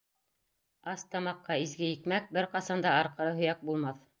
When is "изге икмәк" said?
1.65-2.33